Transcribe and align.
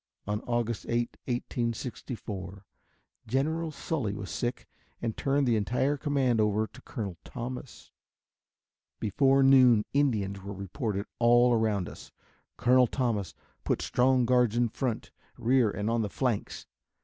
On 0.25 0.41
August 0.47 0.87
8, 0.89 1.15
1864, 1.25 2.65
General 3.27 3.69
Sully 3.69 4.15
was 4.15 4.31
sick 4.31 4.67
and 4.99 5.15
turned 5.15 5.47
the 5.47 5.55
entire 5.55 5.95
command 5.95 6.41
over 6.41 6.65
to 6.65 6.81
Colonel 6.81 7.17
Thomas. 7.23 7.91
Before 8.99 9.43
noon 9.43 9.85
Indians 9.93 10.41
were 10.41 10.55
reported 10.55 11.05
all 11.19 11.53
around 11.53 11.87
us. 11.87 12.11
Colonel 12.57 12.87
Thomas 12.87 13.35
put 13.63 13.79
strong 13.79 14.25
guards 14.25 14.57
in 14.57 14.69
front, 14.69 15.11
rear 15.37 15.69
and 15.69 15.87
on 15.87 16.01
the 16.01 16.09
flanks. 16.09 16.65